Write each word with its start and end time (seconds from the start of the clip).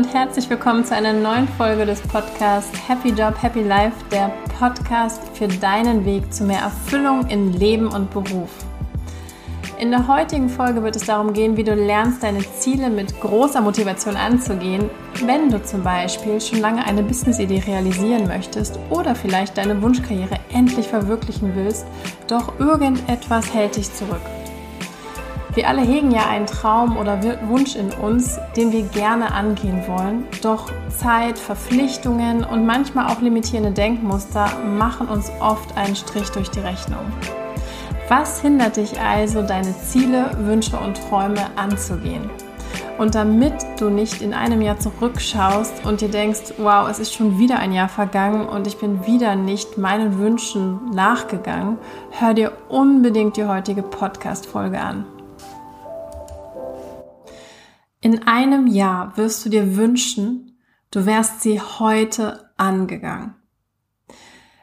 und 0.00 0.14
herzlich 0.14 0.48
willkommen 0.48 0.82
zu 0.82 0.96
einer 0.96 1.12
neuen 1.12 1.46
Folge 1.46 1.84
des 1.84 2.00
Podcasts 2.00 2.70
Happy 2.88 3.10
Job, 3.10 3.34
Happy 3.42 3.60
Life, 3.60 3.92
der 4.10 4.32
Podcast 4.58 5.20
für 5.34 5.46
deinen 5.46 6.06
Weg 6.06 6.32
zu 6.32 6.44
mehr 6.44 6.60
Erfüllung 6.60 7.26
in 7.26 7.52
Leben 7.52 7.86
und 7.86 8.10
Beruf. 8.10 8.48
In 9.78 9.90
der 9.90 10.08
heutigen 10.08 10.48
Folge 10.48 10.82
wird 10.82 10.96
es 10.96 11.04
darum 11.04 11.34
gehen, 11.34 11.58
wie 11.58 11.64
du 11.64 11.74
lernst, 11.74 12.22
deine 12.22 12.38
Ziele 12.38 12.88
mit 12.88 13.20
großer 13.20 13.60
Motivation 13.60 14.16
anzugehen, 14.16 14.88
wenn 15.26 15.50
du 15.50 15.62
zum 15.62 15.82
Beispiel 15.82 16.40
schon 16.40 16.60
lange 16.60 16.82
eine 16.86 17.02
Business-Idee 17.02 17.64
realisieren 17.66 18.26
möchtest 18.26 18.78
oder 18.88 19.14
vielleicht 19.14 19.58
deine 19.58 19.82
Wunschkarriere 19.82 20.38
endlich 20.50 20.88
verwirklichen 20.88 21.52
willst, 21.54 21.84
doch 22.26 22.58
irgendetwas 22.58 23.52
hält 23.52 23.76
dich 23.76 23.92
zurück. 23.92 24.22
Wir 25.54 25.68
alle 25.68 25.82
hegen 25.82 26.12
ja 26.12 26.28
einen 26.28 26.46
Traum 26.46 26.96
oder 26.96 27.20
Wunsch 27.48 27.74
in 27.74 27.92
uns, 27.92 28.38
den 28.56 28.70
wir 28.70 28.82
gerne 28.82 29.32
angehen 29.32 29.82
wollen. 29.88 30.24
Doch 30.42 30.70
Zeit, 30.96 31.40
Verpflichtungen 31.40 32.44
und 32.44 32.66
manchmal 32.66 33.12
auch 33.12 33.20
limitierende 33.20 33.72
Denkmuster 33.72 34.48
machen 34.64 35.08
uns 35.08 35.32
oft 35.40 35.76
einen 35.76 35.96
Strich 35.96 36.30
durch 36.30 36.50
die 36.50 36.60
Rechnung. 36.60 37.04
Was 38.08 38.40
hindert 38.40 38.76
dich 38.76 39.00
also, 39.00 39.42
deine 39.42 39.76
Ziele, 39.76 40.30
Wünsche 40.38 40.76
und 40.76 41.00
Träume 41.08 41.46
anzugehen? 41.56 42.30
Und 42.98 43.16
damit 43.16 43.54
du 43.78 43.88
nicht 43.88 44.20
in 44.22 44.34
einem 44.34 44.60
Jahr 44.60 44.78
zurückschaust 44.78 45.84
und 45.84 46.00
dir 46.00 46.10
denkst, 46.10 46.54
wow, 46.58 46.88
es 46.88 46.98
ist 46.98 47.14
schon 47.14 47.38
wieder 47.38 47.58
ein 47.58 47.72
Jahr 47.72 47.88
vergangen 47.88 48.46
und 48.46 48.66
ich 48.66 48.76
bin 48.76 49.06
wieder 49.06 49.34
nicht 49.34 49.78
meinen 49.78 50.18
Wünschen 50.18 50.90
nachgegangen, 50.92 51.78
hör 52.10 52.34
dir 52.34 52.52
unbedingt 52.68 53.36
die 53.36 53.46
heutige 53.46 53.82
Podcast-Folge 53.82 54.78
an. 54.78 55.06
In 58.02 58.26
einem 58.26 58.66
Jahr 58.66 59.16
wirst 59.18 59.44
du 59.44 59.50
dir 59.50 59.76
wünschen, 59.76 60.58
du 60.90 61.04
wärst 61.04 61.42
sie 61.42 61.60
heute 61.60 62.50
angegangen. 62.56 63.34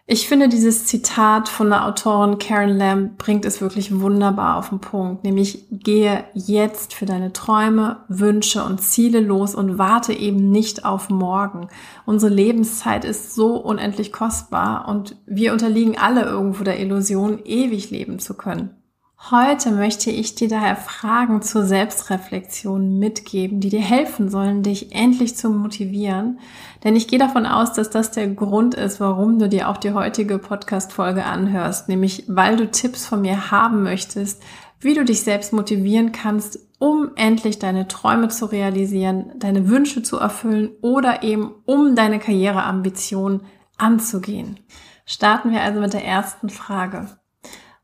Ich 0.10 0.28
finde, 0.28 0.48
dieses 0.48 0.86
Zitat 0.86 1.50
von 1.50 1.70
der 1.70 1.86
Autorin 1.86 2.40
Karen 2.40 2.78
Lamb 2.78 3.18
bringt 3.18 3.44
es 3.44 3.60
wirklich 3.60 4.00
wunderbar 4.00 4.56
auf 4.56 4.70
den 4.70 4.80
Punkt, 4.80 5.26
nämlich 5.26 5.66
gehe 5.70 6.24
jetzt 6.34 6.94
für 6.94 7.06
deine 7.06 7.34
Träume, 7.34 8.06
Wünsche 8.08 8.64
und 8.64 8.82
Ziele 8.82 9.20
los 9.20 9.54
und 9.54 9.78
warte 9.78 10.14
eben 10.14 10.50
nicht 10.50 10.86
auf 10.86 11.10
morgen. 11.10 11.68
Unsere 12.06 12.34
Lebenszeit 12.34 13.04
ist 13.04 13.36
so 13.36 13.58
unendlich 13.58 14.14
kostbar 14.14 14.88
und 14.88 15.18
wir 15.26 15.52
unterliegen 15.52 15.98
alle 15.98 16.24
irgendwo 16.24 16.64
der 16.64 16.80
Illusion, 16.80 17.42
ewig 17.44 17.92
leben 17.92 18.18
zu 18.18 18.34
können. 18.34 18.77
Heute 19.20 19.72
möchte 19.72 20.10
ich 20.10 20.36
dir 20.36 20.48
daher 20.48 20.78
Fragen 20.78 21.42
zur 21.42 21.66
Selbstreflexion 21.66 22.98
mitgeben, 22.98 23.60
die 23.60 23.70
dir 23.70 23.82
helfen 23.82 24.30
sollen, 24.30 24.64
dich 24.64 24.96
endlich 24.96 25.36
zu 25.36 25.50
motivieren. 25.50 26.40
Denn 26.84 26.96
ich 26.96 27.08
gehe 27.08 27.20
davon 27.20 27.46
aus, 27.46 27.74
dass 27.74 27.90
das 27.90 28.12
der 28.12 28.28
Grund 28.28 28.76
ist, 28.76 29.00
warum 29.00 29.38
du 29.38 29.50
dir 29.50 29.68
auch 29.68 29.78
die 29.78 29.92
heutige 29.92 30.38
Podcast-Folge 30.38 31.26
anhörst, 31.26 31.90
nämlich 31.90 32.24
weil 32.28 32.56
du 32.56 32.70
Tipps 32.70 33.06
von 33.06 33.22
mir 33.22 33.52
haben 33.52 33.84
möchtest, 33.84 34.42
wie 34.80 34.94
du 34.94 35.04
dich 35.04 35.22
selbst 35.22 35.52
motivieren 35.52 36.12
kannst, 36.12 36.60
um 36.80 37.10
endlich 37.16 37.60
deine 37.60 37.88
Träume 37.88 38.30
zu 38.30 38.46
realisieren, 38.46 39.34
deine 39.38 39.68
Wünsche 39.68 40.04
zu 40.04 40.18
erfüllen 40.20 40.70
oder 40.82 41.24
eben 41.24 41.54
um 41.66 41.96
deine 41.96 42.20
Karriereambition 42.20 43.42
anzugehen. 43.78 44.60
Starten 45.06 45.52
wir 45.52 45.64
also 45.64 45.82
mit 45.82 45.94
der 45.94 46.06
ersten 46.06 46.50
Frage. 46.50 47.08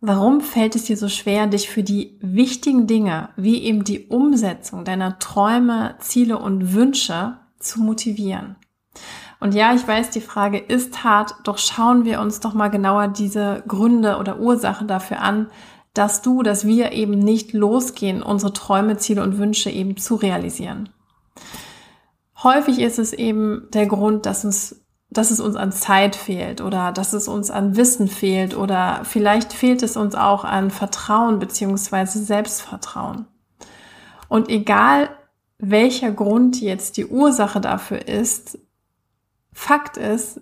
Warum 0.05 0.41
fällt 0.41 0.75
es 0.75 0.83
dir 0.83 0.97
so 0.97 1.07
schwer, 1.07 1.47
dich 1.47 1.69
für 1.69 1.81
die 1.81 2.17
wichtigen 2.19 2.87
Dinge, 2.87 3.29
wie 3.37 3.63
eben 3.63 3.85
die 3.85 4.07
Umsetzung 4.07 4.83
deiner 4.83 5.17
Träume, 5.17 5.95
Ziele 5.99 6.39
und 6.39 6.73
Wünsche 6.73 7.37
zu 7.57 7.79
motivieren? 7.79 8.57
Und 9.39 9.53
ja, 9.53 9.73
ich 9.73 9.87
weiß, 9.87 10.09
die 10.09 10.19
Frage 10.19 10.57
ist 10.57 11.05
hart, 11.05 11.35
doch 11.45 11.57
schauen 11.57 12.03
wir 12.03 12.19
uns 12.19 12.41
doch 12.41 12.53
mal 12.53 12.67
genauer 12.67 13.07
diese 13.07 13.63
Gründe 13.65 14.17
oder 14.17 14.41
Ursachen 14.41 14.89
dafür 14.89 15.21
an, 15.21 15.47
dass 15.93 16.21
du, 16.21 16.43
dass 16.43 16.67
wir 16.67 16.91
eben 16.91 17.17
nicht 17.17 17.53
losgehen, 17.53 18.21
unsere 18.21 18.51
Träume, 18.51 18.97
Ziele 18.97 19.23
und 19.23 19.37
Wünsche 19.37 19.69
eben 19.69 19.95
zu 19.95 20.15
realisieren. 20.15 20.89
Häufig 22.43 22.79
ist 22.79 22.99
es 22.99 23.13
eben 23.13 23.69
der 23.71 23.85
Grund, 23.85 24.25
dass 24.25 24.43
uns 24.43 24.82
dass 25.13 25.31
es 25.31 25.39
uns 25.39 25.55
an 25.55 25.71
Zeit 25.71 26.15
fehlt 26.15 26.61
oder 26.61 26.91
dass 26.91 27.13
es 27.13 27.27
uns 27.27 27.51
an 27.51 27.75
Wissen 27.75 28.07
fehlt 28.07 28.55
oder 28.55 29.01
vielleicht 29.03 29.53
fehlt 29.53 29.83
es 29.83 29.95
uns 29.95 30.15
auch 30.15 30.43
an 30.43 30.71
Vertrauen 30.71 31.39
beziehungsweise 31.39 32.23
Selbstvertrauen. 32.23 33.27
Und 34.27 34.49
egal 34.49 35.09
welcher 35.59 36.11
Grund 36.11 36.59
jetzt 36.59 36.97
die 36.97 37.05
Ursache 37.05 37.61
dafür 37.61 38.07
ist, 38.07 38.57
Fakt 39.53 39.97
ist, 39.97 40.41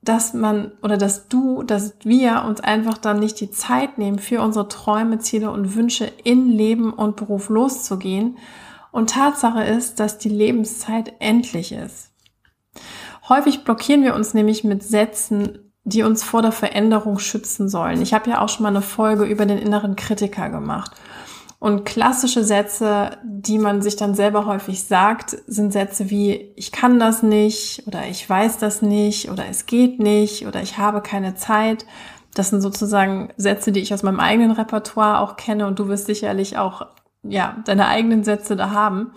dass 0.00 0.32
man 0.32 0.72
oder 0.82 0.96
dass 0.96 1.28
du, 1.28 1.62
dass 1.62 1.94
wir 2.04 2.44
uns 2.46 2.60
einfach 2.60 2.96
dann 2.96 3.20
nicht 3.20 3.40
die 3.40 3.50
Zeit 3.50 3.98
nehmen, 3.98 4.18
für 4.18 4.40
unsere 4.40 4.68
Träume, 4.68 5.18
Ziele 5.18 5.50
und 5.50 5.74
Wünsche 5.74 6.10
in 6.24 6.48
Leben 6.48 6.92
und 6.92 7.16
Beruf 7.16 7.48
loszugehen. 7.48 8.38
Und 8.92 9.10
Tatsache 9.10 9.64
ist, 9.64 10.00
dass 10.00 10.16
die 10.18 10.30
Lebenszeit 10.30 11.12
endlich 11.18 11.72
ist. 11.72 12.12
Häufig 13.28 13.64
blockieren 13.64 14.04
wir 14.04 14.14
uns 14.14 14.34
nämlich 14.34 14.62
mit 14.64 14.82
Sätzen, 14.82 15.72
die 15.84 16.02
uns 16.02 16.22
vor 16.22 16.42
der 16.42 16.52
Veränderung 16.52 17.18
schützen 17.18 17.68
sollen. 17.68 18.02
Ich 18.02 18.14
habe 18.14 18.30
ja 18.30 18.40
auch 18.40 18.48
schon 18.48 18.64
mal 18.64 18.70
eine 18.70 18.82
Folge 18.82 19.24
über 19.24 19.46
den 19.46 19.58
inneren 19.58 19.96
Kritiker 19.96 20.48
gemacht. 20.50 20.92
Und 21.58 21.84
klassische 21.84 22.44
Sätze, 22.44 23.12
die 23.24 23.58
man 23.58 23.80
sich 23.82 23.96
dann 23.96 24.14
selber 24.14 24.46
häufig 24.46 24.84
sagt, 24.84 25.36
sind 25.46 25.72
Sätze 25.72 26.10
wie 26.10 26.52
ich 26.54 26.70
kann 26.70 26.98
das 26.98 27.22
nicht 27.22 27.84
oder 27.86 28.06
ich 28.06 28.28
weiß 28.28 28.58
das 28.58 28.82
nicht 28.82 29.30
oder 29.30 29.44
es 29.48 29.66
geht 29.66 29.98
nicht 29.98 30.46
oder 30.46 30.60
ich 30.60 30.76
habe 30.76 31.00
keine 31.00 31.34
Zeit. 31.34 31.86
Das 32.34 32.50
sind 32.50 32.60
sozusagen 32.60 33.30
Sätze, 33.38 33.72
die 33.72 33.80
ich 33.80 33.94
aus 33.94 34.02
meinem 34.02 34.20
eigenen 34.20 34.50
Repertoire 34.50 35.20
auch 35.20 35.36
kenne 35.36 35.66
und 35.66 35.78
du 35.78 35.88
wirst 35.88 36.06
sicherlich 36.06 36.58
auch 36.58 36.86
ja, 37.22 37.56
deine 37.64 37.88
eigenen 37.88 38.22
Sätze 38.22 38.54
da 38.54 38.70
haben. 38.70 39.12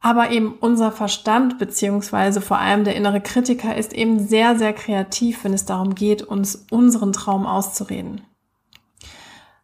Aber 0.00 0.30
eben 0.30 0.54
unser 0.60 0.92
Verstand 0.92 1.58
beziehungsweise 1.58 2.40
vor 2.40 2.58
allem 2.58 2.84
der 2.84 2.94
innere 2.94 3.20
Kritiker 3.20 3.76
ist 3.76 3.92
eben 3.92 4.20
sehr, 4.20 4.56
sehr 4.56 4.72
kreativ, 4.72 5.42
wenn 5.42 5.52
es 5.52 5.64
darum 5.64 5.94
geht, 5.94 6.22
uns 6.22 6.66
unseren 6.70 7.12
Traum 7.12 7.46
auszureden. 7.46 8.22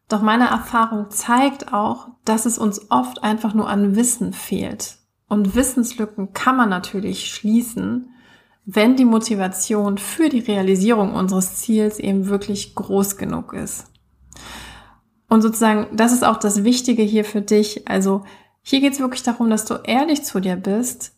Doch 0.09 0.23
meine 0.23 0.49
Erfahrung 0.49 1.11
zeigt 1.11 1.73
auch, 1.73 2.09
dass 2.25 2.47
es 2.47 2.59
uns 2.59 2.91
oft 2.91 3.23
einfach 3.23 3.55
nur 3.55 3.69
an 3.69 3.97
Wissen 3.97 4.33
fehlt. 4.33 4.99
Und 5.29 5.55
Wissenslücken 5.55 6.33
kann 6.33 6.57
man 6.57 6.69
natürlich 6.69 7.33
schließen, 7.33 8.11
wenn 8.67 8.97
die 8.97 9.05
Motivation 9.05 9.99
für 9.99 10.29
die 10.29 10.41
Realisierung 10.41 11.15
unseres 11.15 11.57
Ziels 11.57 11.99
eben 11.99 12.27
wirklich 12.29 12.75
groß 12.75 13.17
genug 13.17 13.53
ist. 13.53 13.87
Und 15.29 15.43
sozusagen, 15.43 15.97
das 15.97 16.13
ist 16.13 16.25
auch 16.25 16.37
das 16.37 16.65
Wichtige 16.65 17.03
hier 17.03 17.25
für 17.25 17.41
dich. 17.41 17.89
Also 17.89 18.25
hier 18.67 18.81
geht 18.81 18.95
es 18.95 19.01
wirklich 19.01 19.23
darum, 19.23 19.51
dass 19.51 19.67
du 19.67 19.75
ehrlich 19.85 20.25
zu 20.25 20.41
dir 20.41 20.57
bist 20.57 21.13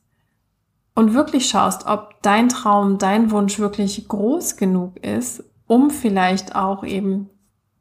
und 0.96 1.14
wirklich 1.14 1.48
schaust, 1.48 1.86
ob 1.86 2.20
dein 2.22 2.48
Traum, 2.48 2.98
dein 2.98 3.30
Wunsch 3.30 3.60
wirklich 3.60 4.08
groß 4.08 4.56
genug 4.56 4.96
ist, 4.96 5.44
um 5.68 5.90
vielleicht 5.90 6.56
auch 6.56 6.82
eben 6.82 7.30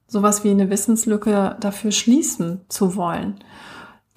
sowas 0.07 0.43
wie 0.43 0.51
eine 0.51 0.69
Wissenslücke 0.69 1.57
dafür 1.59 1.91
schließen 1.91 2.61
zu 2.69 2.95
wollen. 2.95 3.39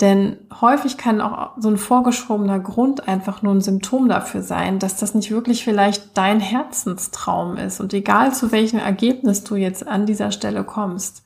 Denn 0.03 0.37
häufig 0.61 0.99
kann 0.99 1.23
auch 1.23 1.53
so 1.57 1.69
ein 1.71 1.79
vorgeschobener 1.79 2.61
Grund 2.61 3.09
einfach 3.09 3.41
nur 3.41 3.55
ein 3.55 3.63
Symptom 3.63 4.07
dafür 4.09 4.43
sein, 4.43 4.79
dass 4.79 4.97
das 4.97 5.15
nicht 5.15 5.31
wirklich 5.31 5.65
vielleicht 5.65 6.17
dein 6.17 6.41
Herzenstraum 6.41 7.57
ist. 7.57 7.81
Und 7.81 7.95
egal 7.95 8.35
zu 8.35 8.53
welchem 8.53 8.79
Ergebnis 8.79 9.45
du 9.45 9.57
jetzt 9.57 9.89
an 9.89 10.05
dieser 10.05 10.31
Stelle 10.31 10.63
kommst, 10.63 11.25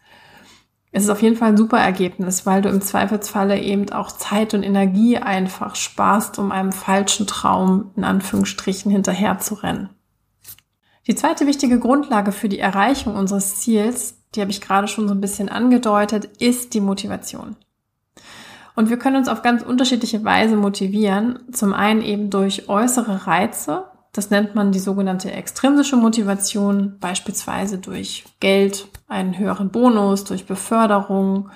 es 0.95 1.05
ist 1.05 1.11
auf 1.11 1.23
jeden 1.23 1.37
Fall 1.37 1.49
ein 1.49 1.57
super 1.57 1.79
Ergebnis, 1.79 2.45
weil 2.45 2.61
du 2.61 2.69
im 2.69 2.83
Zweifelsfalle 2.83 3.59
eben 3.59 3.91
auch 3.93 4.13
Zeit 4.13 4.53
und 4.53 4.63
Energie 4.63 5.17
einfach 5.17 5.75
sparst, 5.75 6.39
um 6.39 6.53
einem 6.53 6.71
falschen 6.71 7.27
Traum 7.27 7.91
in 7.97 8.05
Anführungsstrichen 8.05 8.93
hinterher 8.93 9.39
zu 9.39 9.55
rennen. 9.55 9.89
Die 11.07 11.15
zweite 11.15 11.47
wichtige 11.47 11.81
Grundlage 11.81 12.31
für 12.31 12.51
die 12.51 12.59
Erreichung 12.59 13.17
unseres 13.17 13.57
Ziels, 13.57 14.19
die 14.35 14.43
habe 14.43 14.51
ich 14.51 14.61
gerade 14.61 14.87
schon 14.87 15.09
so 15.09 15.15
ein 15.15 15.21
bisschen 15.21 15.49
angedeutet, 15.49 16.27
ist 16.41 16.75
die 16.75 16.81
Motivation. 16.81 17.57
Und 18.75 18.91
wir 18.91 18.99
können 18.99 19.17
uns 19.17 19.29
auf 19.29 19.43
ganz 19.43 19.63
unterschiedliche 19.63 20.25
Weise 20.25 20.57
motivieren. 20.57 21.41
Zum 21.53 21.75
einen 21.75 22.03
eben 22.03 22.31
durch 22.31 22.69
äußere 22.69 23.27
Reize, 23.27 23.85
das 24.13 24.31
nennt 24.31 24.55
man 24.55 24.73
die 24.73 24.79
sogenannte 24.79 25.33
extrinsische 25.33 25.97
Motivation, 25.97 26.99
beispielsweise 27.01 27.79
durch 27.79 28.25
Geld, 28.41 28.89
einen 29.09 29.39
höheren 29.39 29.71
Bonus, 29.71 30.25
durch 30.25 30.47
Beförderung 30.47 31.51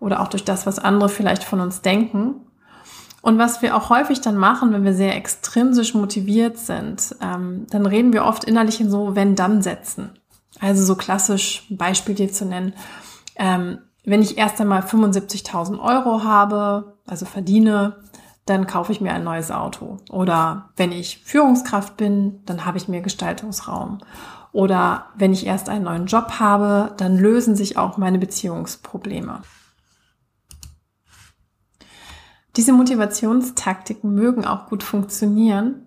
oder 0.00 0.20
auch 0.20 0.28
durch 0.28 0.44
das, 0.44 0.66
was 0.66 0.78
andere 0.78 1.10
vielleicht 1.10 1.44
von 1.44 1.60
uns 1.60 1.82
denken. 1.82 2.46
Und 3.20 3.36
was 3.36 3.60
wir 3.60 3.76
auch 3.76 3.90
häufig 3.90 4.20
dann 4.20 4.36
machen, 4.36 4.72
wenn 4.72 4.84
wir 4.84 4.94
sehr 4.94 5.16
extrinsisch 5.16 5.92
motiviert 5.92 6.56
sind, 6.56 7.14
ähm, 7.20 7.66
dann 7.68 7.84
reden 7.84 8.12
wir 8.12 8.24
oft 8.24 8.44
innerlich 8.44 8.80
in 8.80 8.90
so 8.90 9.14
Wenn-Dann-Sätzen. 9.14 10.10
Also 10.60 10.84
so 10.84 10.94
klassisch 10.94 11.66
Beispiel 11.68 12.14
dir 12.14 12.32
zu 12.32 12.46
nennen. 12.46 12.72
Ähm, 13.36 13.78
wenn 14.04 14.22
ich 14.22 14.38
erst 14.38 14.60
einmal 14.60 14.80
75.000 14.80 15.78
Euro 15.78 16.22
habe, 16.24 16.96
also 17.06 17.26
verdiene, 17.26 17.96
dann 18.48 18.66
kaufe 18.66 18.92
ich 18.92 19.00
mir 19.00 19.12
ein 19.12 19.24
neues 19.24 19.50
Auto. 19.50 19.98
Oder 20.10 20.70
wenn 20.76 20.92
ich 20.92 21.18
Führungskraft 21.24 21.96
bin, 21.96 22.40
dann 22.46 22.64
habe 22.64 22.78
ich 22.78 22.88
mehr 22.88 23.02
Gestaltungsraum. 23.02 23.98
Oder 24.52 25.06
wenn 25.16 25.32
ich 25.32 25.46
erst 25.46 25.68
einen 25.68 25.84
neuen 25.84 26.06
Job 26.06 26.40
habe, 26.40 26.94
dann 26.96 27.18
lösen 27.18 27.56
sich 27.56 27.76
auch 27.76 27.98
meine 27.98 28.18
Beziehungsprobleme. 28.18 29.42
Diese 32.56 32.72
Motivationstaktiken 32.72 34.14
mögen 34.14 34.44
auch 34.44 34.66
gut 34.66 34.82
funktionieren, 34.82 35.86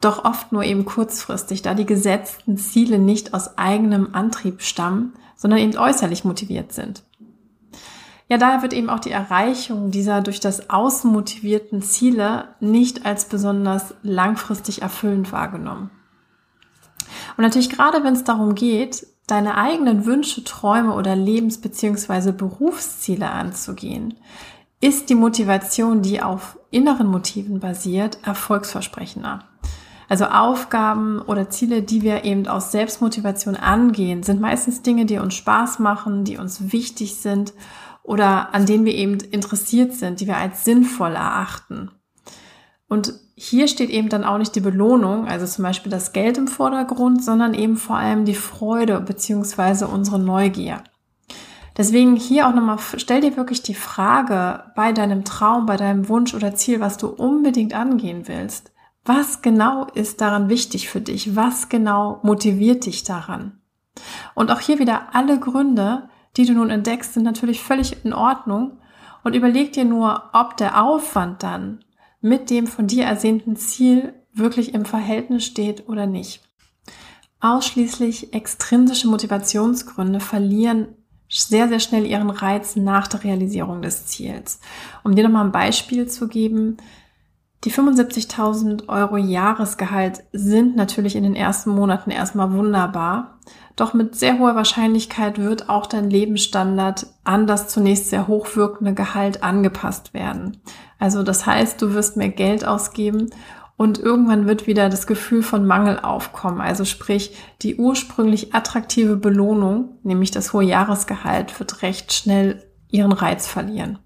doch 0.00 0.24
oft 0.24 0.52
nur 0.52 0.64
eben 0.64 0.84
kurzfristig, 0.84 1.62
da 1.62 1.74
die 1.74 1.86
gesetzten 1.86 2.58
Ziele 2.58 2.98
nicht 2.98 3.34
aus 3.34 3.56
eigenem 3.56 4.14
Antrieb 4.14 4.62
stammen, 4.62 5.14
sondern 5.36 5.60
eben 5.60 5.76
äußerlich 5.76 6.24
motiviert 6.24 6.72
sind. 6.72 7.02
Ja, 8.32 8.38
daher 8.38 8.62
wird 8.62 8.72
eben 8.72 8.88
auch 8.88 8.98
die 8.98 9.10
Erreichung 9.10 9.90
dieser 9.90 10.22
durch 10.22 10.40
das 10.40 10.70
Außen 10.70 11.12
motivierten 11.12 11.82
Ziele 11.82 12.46
nicht 12.60 13.04
als 13.04 13.26
besonders 13.26 13.94
langfristig 14.02 14.80
erfüllend 14.80 15.32
wahrgenommen. 15.32 15.90
Und 17.36 17.42
natürlich 17.42 17.68
gerade 17.68 18.02
wenn 18.02 18.14
es 18.14 18.24
darum 18.24 18.54
geht, 18.54 19.06
deine 19.26 19.58
eigenen 19.58 20.06
Wünsche, 20.06 20.44
Träume 20.44 20.94
oder 20.94 21.14
Lebens- 21.14 21.60
bzw. 21.60 22.32
Berufsziele 22.32 23.30
anzugehen, 23.30 24.14
ist 24.80 25.10
die 25.10 25.14
Motivation, 25.14 26.00
die 26.00 26.22
auf 26.22 26.58
inneren 26.70 27.08
Motiven 27.08 27.60
basiert, 27.60 28.16
erfolgsversprechender. 28.24 29.40
Also 30.08 30.24
Aufgaben 30.24 31.20
oder 31.20 31.50
Ziele, 31.50 31.82
die 31.82 32.00
wir 32.00 32.24
eben 32.24 32.46
aus 32.46 32.72
Selbstmotivation 32.72 33.56
angehen, 33.56 34.22
sind 34.22 34.40
meistens 34.40 34.80
Dinge, 34.80 35.04
die 35.04 35.18
uns 35.18 35.34
Spaß 35.34 35.80
machen, 35.80 36.24
die 36.24 36.38
uns 36.38 36.72
wichtig 36.72 37.16
sind 37.16 37.52
oder 38.02 38.54
an 38.54 38.66
denen 38.66 38.84
wir 38.84 38.94
eben 38.94 39.18
interessiert 39.18 39.94
sind, 39.94 40.20
die 40.20 40.26
wir 40.26 40.36
als 40.36 40.64
sinnvoll 40.64 41.14
erachten. 41.14 41.90
Und 42.88 43.14
hier 43.34 43.68
steht 43.68 43.90
eben 43.90 44.08
dann 44.08 44.24
auch 44.24 44.38
nicht 44.38 44.54
die 44.54 44.60
Belohnung, 44.60 45.26
also 45.26 45.46
zum 45.46 45.62
Beispiel 45.62 45.90
das 45.90 46.12
Geld 46.12 46.36
im 46.36 46.46
Vordergrund, 46.46 47.24
sondern 47.24 47.54
eben 47.54 47.76
vor 47.76 47.96
allem 47.96 48.24
die 48.24 48.34
Freude 48.34 49.00
beziehungsweise 49.00 49.88
unsere 49.88 50.18
Neugier. 50.18 50.82
Deswegen 51.76 52.16
hier 52.16 52.46
auch 52.46 52.54
nochmal, 52.54 52.78
stell 52.98 53.22
dir 53.22 53.36
wirklich 53.36 53.62
die 53.62 53.74
Frage 53.74 54.64
bei 54.76 54.92
deinem 54.92 55.24
Traum, 55.24 55.64
bei 55.64 55.78
deinem 55.78 56.08
Wunsch 56.08 56.34
oder 56.34 56.54
Ziel, 56.54 56.80
was 56.80 56.98
du 56.98 57.08
unbedingt 57.08 57.72
angehen 57.72 58.28
willst. 58.28 58.72
Was 59.04 59.42
genau 59.42 59.86
ist 59.94 60.20
daran 60.20 60.48
wichtig 60.48 60.88
für 60.88 61.00
dich? 61.00 61.34
Was 61.34 61.68
genau 61.68 62.20
motiviert 62.22 62.84
dich 62.86 63.04
daran? 63.04 63.60
Und 64.34 64.50
auch 64.50 64.60
hier 64.60 64.78
wieder 64.78 65.14
alle 65.14 65.40
Gründe, 65.40 66.08
die 66.36 66.46
du 66.46 66.54
nun 66.54 66.70
entdeckst, 66.70 67.14
sind 67.14 67.24
natürlich 67.24 67.60
völlig 67.60 68.04
in 68.04 68.12
Ordnung. 68.12 68.78
Und 69.24 69.36
überleg 69.36 69.72
dir 69.72 69.84
nur, 69.84 70.30
ob 70.32 70.56
der 70.56 70.82
Aufwand 70.82 71.42
dann 71.42 71.84
mit 72.20 72.50
dem 72.50 72.66
von 72.66 72.86
dir 72.86 73.04
ersehnten 73.04 73.56
Ziel 73.56 74.14
wirklich 74.32 74.74
im 74.74 74.84
Verhältnis 74.84 75.44
steht 75.44 75.88
oder 75.88 76.06
nicht. 76.06 76.42
Ausschließlich 77.40 78.32
extrinsische 78.32 79.08
Motivationsgründe 79.08 80.20
verlieren 80.20 80.88
sehr, 81.28 81.68
sehr 81.68 81.80
schnell 81.80 82.06
ihren 82.06 82.30
Reiz 82.30 82.76
nach 82.76 83.08
der 83.08 83.24
Realisierung 83.24 83.82
des 83.82 84.06
Ziels. 84.06 84.60
Um 85.02 85.14
dir 85.14 85.24
nochmal 85.24 85.46
ein 85.46 85.52
Beispiel 85.52 86.06
zu 86.06 86.28
geben, 86.28 86.76
die 87.64 87.72
75.000 87.72 88.88
Euro 88.88 89.16
Jahresgehalt 89.16 90.24
sind 90.32 90.74
natürlich 90.74 91.14
in 91.14 91.22
den 91.22 91.36
ersten 91.36 91.70
Monaten 91.70 92.10
erstmal 92.10 92.52
wunderbar. 92.52 93.38
Doch 93.76 93.94
mit 93.94 94.16
sehr 94.16 94.38
hoher 94.38 94.56
Wahrscheinlichkeit 94.56 95.38
wird 95.38 95.68
auch 95.68 95.86
dein 95.86 96.10
Lebensstandard 96.10 97.06
an 97.24 97.46
das 97.46 97.68
zunächst 97.68 98.10
sehr 98.10 98.26
hochwirkende 98.26 98.94
Gehalt 98.94 99.42
angepasst 99.42 100.12
werden. 100.12 100.60
Also 100.98 101.22
das 101.22 101.46
heißt, 101.46 101.80
du 101.80 101.94
wirst 101.94 102.16
mehr 102.16 102.28
Geld 102.28 102.66
ausgeben 102.66 103.30
und 103.76 103.98
irgendwann 103.98 104.46
wird 104.46 104.66
wieder 104.66 104.88
das 104.88 105.06
Gefühl 105.06 105.42
von 105.42 105.64
Mangel 105.64 105.98
aufkommen. 106.00 106.60
Also 106.60 106.84
sprich, 106.84 107.36
die 107.62 107.76
ursprünglich 107.76 108.54
attraktive 108.54 109.16
Belohnung, 109.16 109.98
nämlich 110.02 110.30
das 110.30 110.52
hohe 110.52 110.64
Jahresgehalt, 110.64 111.58
wird 111.58 111.82
recht 111.82 112.12
schnell 112.12 112.62
ihren 112.90 113.12
Reiz 113.12 113.46
verlieren. 113.46 113.98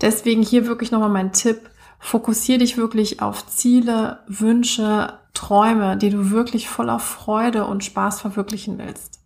Deswegen 0.00 0.42
hier 0.42 0.66
wirklich 0.66 0.90
nochmal 0.90 1.08
mein 1.08 1.32
Tipp. 1.32 1.70
Fokussier 2.00 2.58
dich 2.58 2.76
wirklich 2.76 3.22
auf 3.22 3.46
Ziele, 3.46 4.20
Wünsche, 4.26 5.12
Träume, 5.34 5.96
die 5.96 6.10
du 6.10 6.30
wirklich 6.30 6.68
voller 6.68 6.98
Freude 6.98 7.66
und 7.66 7.84
Spaß 7.84 8.20
verwirklichen 8.20 8.78
willst. 8.78 9.20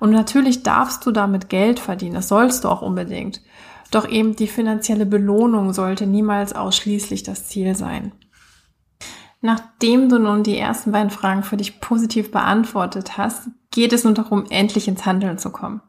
Und 0.00 0.10
natürlich 0.10 0.62
darfst 0.62 1.06
du 1.06 1.12
damit 1.12 1.48
Geld 1.48 1.78
verdienen, 1.78 2.14
das 2.14 2.28
sollst 2.28 2.64
du 2.64 2.68
auch 2.68 2.82
unbedingt. 2.82 3.40
Doch 3.90 4.08
eben 4.08 4.36
die 4.36 4.46
finanzielle 4.46 5.06
Belohnung 5.06 5.72
sollte 5.72 6.06
niemals 6.06 6.52
ausschließlich 6.52 7.22
das 7.22 7.46
Ziel 7.46 7.74
sein. 7.74 8.12
Nachdem 9.40 10.08
du 10.08 10.18
nun 10.18 10.42
die 10.42 10.58
ersten 10.58 10.92
beiden 10.92 11.10
Fragen 11.10 11.42
für 11.42 11.56
dich 11.56 11.80
positiv 11.80 12.30
beantwortet 12.30 13.16
hast, 13.16 13.48
geht 13.70 13.92
es 13.92 14.04
nun 14.04 14.14
darum, 14.14 14.44
endlich 14.50 14.86
ins 14.86 15.06
Handeln 15.06 15.38
zu 15.38 15.50
kommen. 15.50 15.80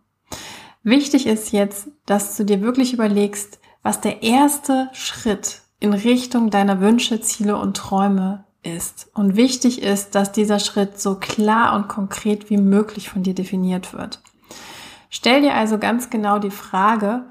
Wichtig 0.84 1.28
ist 1.28 1.52
jetzt, 1.52 1.90
dass 2.06 2.38
du 2.38 2.46
dir 2.46 2.62
wirklich 2.62 2.94
überlegst, 2.94 3.60
was 3.84 4.02
der 4.02 4.24
erste 4.24 4.90
Schritt 4.94 5.62
in 5.82 5.94
Richtung 5.94 6.52
deiner 6.52 6.80
Wünsche, 6.80 7.20
Ziele 7.20 7.58
und 7.58 7.76
Träume 7.76 8.46
ist. 8.64 9.10
Und 9.14 9.36
wichtig 9.36 9.82
ist, 9.82 10.16
dass 10.16 10.32
dieser 10.32 10.60
Schritt 10.60 11.02
so 11.02 11.16
klar 11.16 11.76
und 11.76 11.90
konkret 11.90 12.50
wie 12.50 12.58
möglich 12.58 13.10
von 13.10 13.24
dir 13.24 13.34
definiert 13.34 13.92
wird. 13.92 14.22
Stell 15.10 15.42
dir 15.42 15.56
also 15.56 15.80
ganz 15.80 16.12
genau 16.12 16.38
die 16.38 16.52
Frage, 16.52 17.24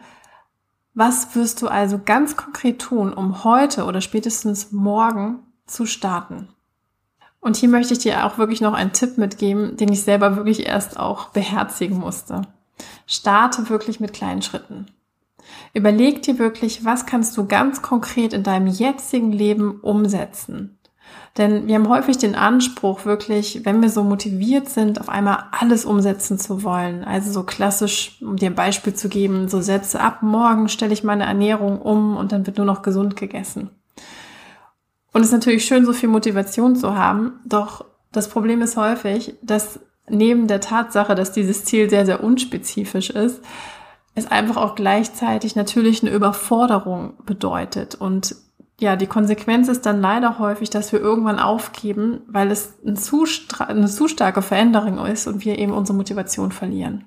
was 0.95 1.35
wirst 1.37 1.63
du 1.63 1.69
also 1.69 2.01
ganz 2.05 2.37
konkret 2.37 2.81
tun, 2.81 3.15
um 3.15 3.45
heute 3.45 3.85
oder 3.85 4.01
spätestens 4.01 4.73
morgen 4.73 5.39
zu 5.67 5.87
starten. 5.87 6.49
Und 7.39 7.57
hier 7.57 7.69
möchte 7.69 7.95
ich 7.95 8.01
dir 8.01 8.27
auch 8.27 8.37
wirklich 8.37 8.61
noch 8.61 8.75
einen 8.75 8.93
Tipp 8.93 9.17
mitgeben, 9.17 9.77
den 9.77 9.93
ich 9.93 10.03
selber 10.03 10.35
wirklich 10.35 10.67
erst 10.67 10.99
auch 10.99 11.29
beherzigen 11.29 11.99
musste. 11.99 12.43
Starte 13.07 13.71
wirklich 13.71 14.01
mit 14.01 14.13
kleinen 14.13 14.43
Schritten. 14.43 14.87
Überleg 15.73 16.23
dir 16.23 16.39
wirklich, 16.39 16.85
was 16.85 17.07
kannst 17.07 17.37
du 17.37 17.47
ganz 17.47 17.83
konkret 17.83 18.33
in 18.33 18.43
deinem 18.43 18.67
jetzigen 18.67 19.33
Leben 19.33 19.81
umsetzen. 19.81 20.79
Denn 21.39 21.69
wir 21.69 21.77
haben 21.77 21.89
häufig 21.89 22.19
den 22.19 22.35
Anspruch, 22.35 23.05
wirklich, 23.05 23.65
wenn 23.65 23.81
wir 23.83 23.89
so 23.89 24.03
motiviert 24.03 24.69
sind, 24.69 25.01
auf 25.01 25.09
einmal 25.09 25.45
alles 25.53 25.85
umsetzen 25.85 26.39
zu 26.39 26.65
wollen. 26.65 27.05
Also 27.05 27.31
so 27.31 27.45
klassisch, 27.45 28.19
um 28.21 28.37
dir 28.37 28.51
ein 28.51 28.57
Beispiel 28.57 28.95
zu 28.95 29.09
geben, 29.09 29.49
so 29.49 29.61
Sätze 29.61 30.01
ab 30.01 30.23
morgen 30.23 30.69
stelle 30.69 30.93
ich 30.93 31.05
meine 31.05 31.25
Ernährung 31.25 31.81
um 31.81 32.17
und 32.17 32.33
dann 32.33 32.47
wird 32.47 32.57
nur 32.57 32.67
noch 32.67 32.83
gesund 32.83 33.17
gegessen. 33.17 33.71
Und 35.13 35.23
es 35.23 35.29
ist 35.29 35.33
natürlich 35.33 35.65
schön, 35.65 35.87
so 35.87 35.93
viel 35.93 36.09
Motivation 36.09 36.77
zu 36.77 36.95
haben, 36.97 37.41
doch 37.45 37.85
das 38.13 38.29
Problem 38.29 38.61
ist 38.61 38.77
häufig, 38.77 39.35
dass 39.43 39.81
neben 40.09 40.49
der 40.49 40.61
Tatsache, 40.61 41.15
dass 41.15 41.33
dieses 41.33 41.65
Ziel 41.65 41.89
sehr, 41.89 42.07
sehr 42.07 42.23
unspezifisch 42.23 43.11
ist, 43.11 43.41
es 44.15 44.27
einfach 44.31 44.57
auch 44.57 44.75
gleichzeitig 44.75 45.57
natürlich 45.57 46.03
eine 46.03 46.13
Überforderung 46.13 47.15
bedeutet. 47.25 47.95
Und 47.95 48.37
ja, 48.79 48.97
die 48.97 49.07
Konsequenz 49.07 49.69
ist 49.69 49.87
dann 49.87 50.01
leider 50.01 50.39
häufig, 50.39 50.71
dass 50.71 50.93
wir 50.93 51.01
irgendwann 51.01 51.39
aufgeben, 51.39 52.23
weil 52.27 52.51
es 52.51 52.75
ein 52.85 52.97
zu 52.97 53.27
eine 53.59 53.87
zu 53.87 54.09
starke 54.09 54.43
Veränderung 54.43 55.05
ist 55.07 55.27
und 55.27 55.45
wir 55.45 55.59
eben 55.59 55.73
unsere 55.73 55.97
Motivation 55.97 56.51
verlieren. 56.51 57.07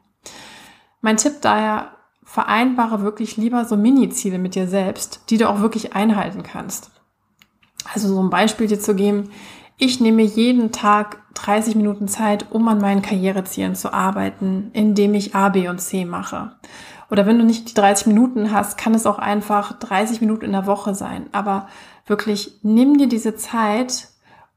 Mein 1.02 1.18
Tipp 1.18 1.42
daher, 1.42 1.90
vereinbare 2.24 3.02
wirklich 3.02 3.38
lieber 3.38 3.66
so 3.66 3.76
Mini-Ziele 3.76 4.40
mit 4.40 4.56
dir 4.56 4.68
selbst, 4.68 5.22
die 5.30 5.38
du 5.38 5.50
auch 5.50 5.60
wirklich 5.60 5.94
einhalten 5.94 6.42
kannst. 6.42 6.92
Also 7.94 8.08
so 8.08 8.22
ein 8.24 8.30
Beispiel 8.30 8.68
dir 8.68 8.80
zu 8.80 8.96
geben, 8.96 9.30
ich 9.78 10.00
nehme 10.00 10.22
jeden 10.22 10.72
Tag 10.72 11.22
30 11.36 11.76
Minuten 11.76 12.08
Zeit, 12.08 12.52
um 12.52 12.68
an 12.68 12.80
meinen 12.80 13.02
Karrierezielen 13.02 13.76
zu 13.76 13.94
arbeiten, 13.94 14.70
indem 14.74 15.14
ich 15.14 15.36
A, 15.36 15.50
B 15.50 15.68
und 15.68 15.80
C 15.80 16.06
mache. 16.06 16.52
Oder 17.10 17.26
wenn 17.26 17.38
du 17.38 17.46
nicht 17.46 17.70
die 17.70 17.74
30 17.74 18.08
Minuten 18.08 18.52
hast, 18.52 18.78
kann 18.78 18.94
es 18.94 19.06
auch 19.06 19.20
einfach 19.20 19.78
30 19.78 20.22
Minuten 20.22 20.46
in 20.46 20.52
der 20.52 20.66
Woche 20.66 20.96
sein. 20.96 21.28
Aber 21.32 21.68
wirklich 22.06 22.60
nimm 22.64 22.98
dir 22.98 23.08
diese 23.08 23.36
Zeit 23.36 24.10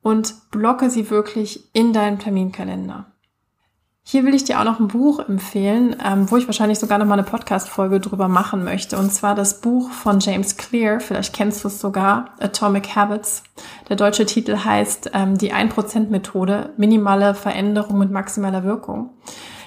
und 0.02 0.50
blocke 0.50 0.88
sie 0.90 1.10
wirklich 1.10 1.68
in 1.74 1.92
deinem 1.92 2.18
Terminkalender. 2.18 3.06
Hier 4.08 4.24
will 4.24 4.36
ich 4.36 4.44
dir 4.44 4.60
auch 4.60 4.64
noch 4.64 4.78
ein 4.78 4.86
Buch 4.86 5.18
empfehlen, 5.18 5.96
ähm, 6.00 6.30
wo 6.30 6.36
ich 6.36 6.46
wahrscheinlich 6.46 6.78
sogar 6.78 6.98
noch 6.98 7.06
mal 7.06 7.14
eine 7.14 7.24
Podcast-Folge 7.24 7.98
drüber 7.98 8.28
machen 8.28 8.62
möchte. 8.62 8.98
Und 8.98 9.12
zwar 9.12 9.34
das 9.34 9.60
Buch 9.60 9.90
von 9.90 10.20
James 10.20 10.56
Clear, 10.56 11.00
vielleicht 11.00 11.34
kennst 11.34 11.64
du 11.64 11.68
es 11.68 11.80
sogar, 11.80 12.26
Atomic 12.38 12.94
Habits. 12.94 13.42
Der 13.88 13.96
deutsche 13.96 14.24
Titel 14.24 14.58
heißt 14.58 15.10
ähm, 15.12 15.36
Die 15.36 15.52
1%-Methode, 15.52 16.70
minimale 16.76 17.34
Veränderung 17.34 17.98
mit 17.98 18.12
maximaler 18.12 18.62
Wirkung. 18.62 19.10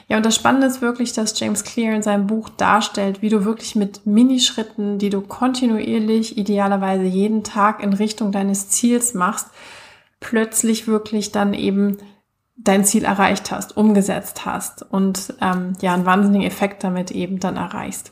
Ja, 0.07 0.15
und 0.15 0.25
das 0.25 0.35
Spannende 0.35 0.67
ist 0.67 0.81
wirklich, 0.81 1.11
dass 1.11 1.37
James 1.37 1.65
Clear 1.65 1.93
in 1.93 2.01
seinem 2.01 2.27
Buch 2.27 2.47
darstellt, 2.47 3.21
wie 3.21 3.29
du 3.29 3.43
wirklich 3.43 3.75
mit 3.75 4.05
Minischritten, 4.05 4.99
die 4.99 5.09
du 5.09 5.19
kontinuierlich, 5.19 6.37
idealerweise 6.37 7.03
jeden 7.03 7.43
Tag 7.43 7.83
in 7.83 7.91
Richtung 7.91 8.31
deines 8.31 8.69
Ziels 8.69 9.13
machst, 9.13 9.47
plötzlich 10.21 10.87
wirklich 10.87 11.33
dann 11.33 11.53
eben 11.53 11.97
dein 12.63 12.85
Ziel 12.85 13.03
erreicht 13.03 13.51
hast, 13.51 13.77
umgesetzt 13.77 14.45
hast 14.45 14.83
und 14.83 15.33
ähm, 15.41 15.73
ja 15.81 15.93
einen 15.93 16.05
wahnsinnigen 16.05 16.47
Effekt 16.47 16.83
damit 16.83 17.11
eben 17.11 17.39
dann 17.39 17.57
erreichst. 17.57 18.11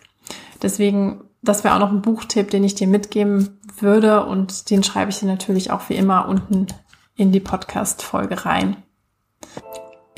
Deswegen 0.61 1.21
das 1.41 1.63
wäre 1.63 1.75
auch 1.75 1.79
noch 1.79 1.91
ein 1.91 2.01
Buchtipp, 2.01 2.49
den 2.49 2.63
ich 2.63 2.75
dir 2.75 2.87
mitgeben 2.87 3.59
würde 3.79 4.25
und 4.25 4.69
den 4.69 4.83
schreibe 4.83 5.11
ich 5.11 5.19
dir 5.19 5.27
natürlich 5.27 5.71
auch 5.71 5.89
wie 5.89 5.95
immer 5.95 6.27
unten 6.27 6.67
in 7.15 7.31
die 7.31 7.39
Podcast-Folge 7.39 8.45
rein. 8.45 8.77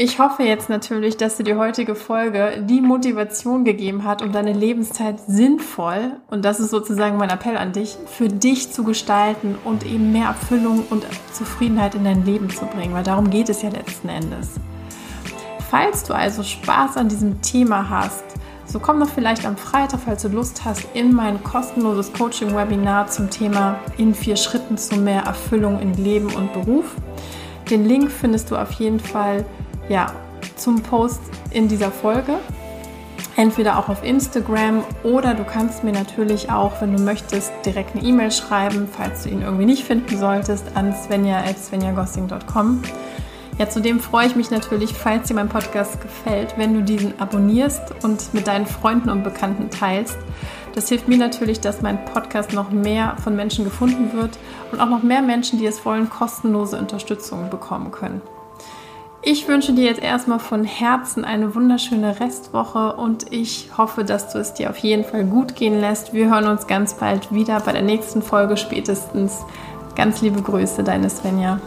Ich 0.01 0.17
hoffe 0.17 0.43
jetzt 0.43 0.69
natürlich, 0.69 1.17
dass 1.17 1.35
dir 1.35 1.43
die 1.43 1.55
heutige 1.55 1.93
Folge 1.93 2.63
die 2.65 2.79
Motivation 2.79 3.65
gegeben 3.65 4.05
hat, 4.05 4.21
um 4.21 4.31
deine 4.31 4.53
Lebenszeit 4.53 5.19
sinnvoll, 5.19 6.13
und 6.29 6.45
das 6.45 6.61
ist 6.61 6.69
sozusagen 6.69 7.17
mein 7.17 7.29
Appell 7.29 7.57
an 7.57 7.73
dich, 7.73 7.97
für 8.05 8.29
dich 8.29 8.71
zu 8.71 8.85
gestalten 8.85 9.57
und 9.65 9.85
eben 9.85 10.13
mehr 10.13 10.27
Erfüllung 10.27 10.85
und 10.89 11.05
Zufriedenheit 11.33 11.95
in 11.95 12.05
dein 12.05 12.23
Leben 12.23 12.49
zu 12.49 12.65
bringen, 12.67 12.93
weil 12.93 13.03
darum 13.03 13.29
geht 13.29 13.49
es 13.49 13.61
ja 13.61 13.67
letzten 13.67 14.07
Endes. 14.07 14.51
Falls 15.69 16.05
du 16.05 16.13
also 16.13 16.43
Spaß 16.43 16.95
an 16.95 17.09
diesem 17.09 17.41
Thema 17.41 17.89
hast, 17.89 18.23
so 18.63 18.79
komm 18.79 19.01
doch 19.01 19.09
vielleicht 19.09 19.45
am 19.45 19.57
Freitag, 19.57 19.99
falls 20.05 20.21
du 20.21 20.29
Lust 20.29 20.63
hast, 20.63 20.87
in 20.93 21.13
mein 21.13 21.43
kostenloses 21.43 22.13
Coaching-Webinar 22.13 23.07
zum 23.07 23.29
Thema 23.29 23.81
in 23.97 24.15
vier 24.15 24.37
Schritten 24.37 24.77
zu 24.77 24.95
mehr 24.95 25.23
Erfüllung 25.23 25.81
in 25.81 25.93
Leben 25.95 26.33
und 26.35 26.53
Beruf. 26.53 26.95
Den 27.69 27.85
Link 27.85 28.09
findest 28.09 28.49
du 28.49 28.55
auf 28.55 28.71
jeden 28.71 29.01
Fall 29.01 29.43
ja, 29.89 30.13
zum 30.55 30.81
Post 30.81 31.21
in 31.51 31.67
dieser 31.67 31.91
Folge. 31.91 32.35
Entweder 33.35 33.79
auch 33.79 33.89
auf 33.89 34.03
Instagram 34.03 34.83
oder 35.03 35.33
du 35.33 35.43
kannst 35.43 35.83
mir 35.83 35.93
natürlich 35.93 36.51
auch, 36.51 36.81
wenn 36.81 36.95
du 36.95 37.01
möchtest, 37.01 37.51
direkt 37.65 37.95
eine 37.95 38.05
E-Mail 38.05 38.31
schreiben, 38.31 38.87
falls 38.91 39.23
du 39.23 39.29
ihn 39.29 39.41
irgendwie 39.41 39.65
nicht 39.65 39.83
finden 39.83 40.17
solltest, 40.17 40.65
an 40.75 40.93
svenja.svenjagossing.com. 40.93 42.81
Ja, 43.57 43.69
zudem 43.69 43.99
freue 43.99 44.27
ich 44.27 44.35
mich 44.35 44.51
natürlich, 44.51 44.93
falls 44.93 45.27
dir 45.27 45.33
mein 45.33 45.49
Podcast 45.49 46.01
gefällt, 46.01 46.57
wenn 46.57 46.73
du 46.73 46.81
diesen 46.81 47.19
abonnierst 47.19 47.93
und 48.03 48.33
mit 48.33 48.47
deinen 48.47 48.65
Freunden 48.65 49.09
und 49.09 49.23
Bekannten 49.23 49.69
teilst. 49.69 50.17
Das 50.75 50.87
hilft 50.87 51.07
mir 51.09 51.17
natürlich, 51.17 51.59
dass 51.59 51.81
mein 51.81 52.05
Podcast 52.05 52.53
noch 52.53 52.71
mehr 52.71 53.17
von 53.21 53.35
Menschen 53.35 53.65
gefunden 53.65 54.13
wird 54.13 54.37
und 54.71 54.79
auch 54.79 54.89
noch 54.89 55.03
mehr 55.03 55.21
Menschen, 55.21 55.59
die 55.59 55.65
es 55.65 55.83
wollen, 55.83 56.09
kostenlose 56.09 56.77
Unterstützung 56.77 57.49
bekommen 57.49 57.91
können. 57.91 58.21
Ich 59.21 59.49
wünsche 59.49 59.73
dir 59.73 59.83
jetzt 59.83 60.01
erstmal 60.01 60.39
von 60.39 60.63
Herzen 60.63 61.25
eine 61.25 61.53
wunderschöne 61.53 62.21
Restwoche 62.21 62.95
und 62.95 63.33
ich 63.33 63.69
hoffe, 63.77 64.05
dass 64.05 64.31
du 64.31 64.39
es 64.39 64.53
dir 64.53 64.69
auf 64.69 64.77
jeden 64.77 65.03
Fall 65.03 65.25
gut 65.25 65.55
gehen 65.55 65.81
lässt. 65.81 66.13
Wir 66.13 66.29
hören 66.29 66.47
uns 66.47 66.67
ganz 66.67 66.93
bald 66.93 67.33
wieder 67.33 67.59
bei 67.59 67.73
der 67.73 67.81
nächsten 67.81 68.21
Folge 68.21 68.55
spätestens. 68.55 69.39
Ganz 69.95 70.21
liebe 70.21 70.41
Grüße, 70.41 70.83
deine 70.83 71.09
Svenja. 71.09 71.59